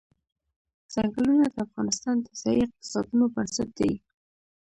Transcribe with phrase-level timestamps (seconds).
[0.93, 3.93] ځنګلونه د افغانستان د ځایي اقتصادونو بنسټ دی.